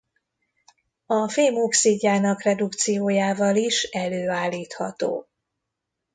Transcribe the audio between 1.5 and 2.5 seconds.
oxidjának